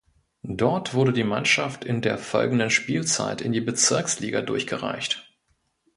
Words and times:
Dort 0.55 0.95
wurde 0.95 1.13
die 1.13 1.23
Mannschaft 1.23 1.85
in 1.85 2.01
der 2.01 2.17
folgenden 2.17 2.71
Spielzeit 2.71 3.39
in 3.39 3.51
die 3.51 3.61
Bezirksliga 3.61 4.41
durchgereicht. 4.41 5.31